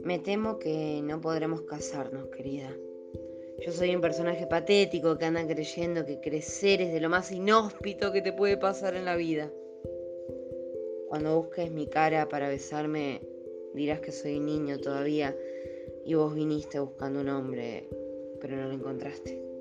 Me 0.00 0.18
temo 0.18 0.58
que 0.58 1.00
no 1.02 1.20
podremos 1.20 1.62
casarnos, 1.62 2.28
querida. 2.28 2.76
Yo 3.60 3.72
soy 3.72 3.94
un 3.94 4.00
personaje 4.00 4.46
patético 4.46 5.16
que 5.16 5.24
anda 5.24 5.46
creyendo 5.46 6.04
que 6.04 6.20
crecer 6.20 6.82
es 6.82 6.92
de 6.92 7.00
lo 7.00 7.08
más 7.08 7.32
inhóspito 7.32 8.12
que 8.12 8.22
te 8.22 8.32
puede 8.32 8.56
pasar 8.56 8.96
en 8.96 9.04
la 9.04 9.16
vida. 9.16 9.50
Cuando 11.08 11.40
busques 11.40 11.70
mi 11.70 11.86
cara 11.86 12.28
para 12.28 12.48
besarme, 12.48 13.20
dirás 13.74 14.00
que 14.00 14.12
soy 14.12 14.40
niño 14.40 14.78
todavía 14.78 15.36
y 16.04 16.14
vos 16.14 16.34
viniste 16.34 16.78
buscando 16.80 17.20
un 17.20 17.28
hombre, 17.28 17.88
pero 18.40 18.56
no 18.56 18.68
lo 18.68 18.74
encontraste. 18.74 19.59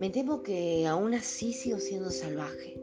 Me 0.00 0.08
temo 0.08 0.42
que 0.42 0.86
aún 0.86 1.12
así 1.12 1.52
sigo 1.52 1.76
siendo 1.78 2.08
salvaje 2.08 2.80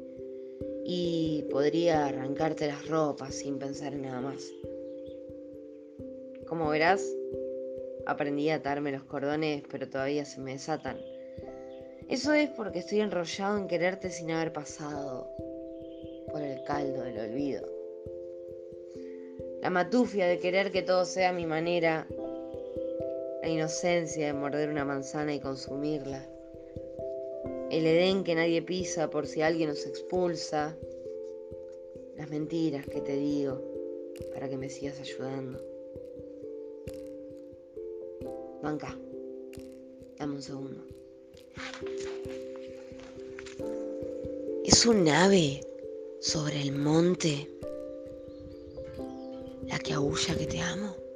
y 0.85 1.47
podría 1.49 2.05
arrancarte 2.05 2.67
las 2.67 2.87
ropas 2.87 3.33
sin 3.33 3.57
pensar 3.57 3.95
en 3.95 4.03
nada 4.03 4.21
más. 4.21 4.53
Como 6.47 6.69
verás, 6.69 7.03
aprendí 8.05 8.51
a 8.51 8.57
atarme 8.57 8.91
los 8.91 9.03
cordones, 9.05 9.63
pero 9.71 9.89
todavía 9.89 10.25
se 10.25 10.39
me 10.41 10.51
desatan. 10.51 11.01
Eso 12.07 12.33
es 12.33 12.51
porque 12.51 12.79
estoy 12.79 12.99
enrollado 12.99 13.57
en 13.57 13.67
quererte 13.67 14.11
sin 14.11 14.29
haber 14.29 14.53
pasado 14.53 15.27
por 16.31 16.43
el 16.43 16.63
caldo 16.65 17.01
del 17.01 17.17
olvido. 17.17 17.67
La 19.63 19.71
matufia 19.71 20.27
de 20.27 20.37
querer 20.37 20.71
que 20.71 20.83
todo 20.83 21.03
sea 21.03 21.33
mi 21.33 21.47
manera, 21.47 22.05
la 23.41 23.49
inocencia 23.49 24.27
de 24.27 24.33
morder 24.33 24.69
una 24.69 24.85
manzana 24.85 25.33
y 25.33 25.39
consumirla, 25.39 26.36
el 27.69 27.85
Edén 27.85 28.23
que 28.23 28.35
nadie 28.35 28.61
pisa 28.61 29.09
por 29.09 29.27
si 29.27 29.41
alguien 29.41 29.69
nos 29.69 29.85
expulsa, 29.85 30.77
las 32.15 32.29
mentiras 32.29 32.85
que 32.85 33.01
te 33.01 33.15
digo 33.15 33.61
para 34.33 34.49
que 34.49 34.57
me 34.57 34.69
sigas 34.69 34.99
ayudando. 34.99 35.61
Banca. 38.63 38.97
Dame 40.17 40.35
un 40.35 40.41
segundo. 40.41 40.83
Es 44.65 44.85
un 44.85 45.07
ave 45.07 45.61
sobre 46.19 46.61
el 46.61 46.71
monte 46.73 47.47
la 49.67 49.77
que 49.79 49.93
aúlla 49.93 50.35
que 50.35 50.47
te 50.47 50.59
amo. 50.59 51.06